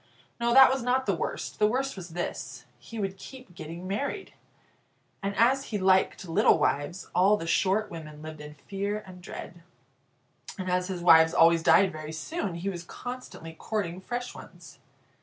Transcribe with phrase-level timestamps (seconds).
[0.39, 1.59] No, that was not the worst.
[1.59, 4.33] The worst was this he would keep getting married.
[5.21, 9.61] And as he liked little wives, all the short women lived in fear and dread.
[10.57, 14.79] And as his wives always died very soon, he was constantly courting fresh ones.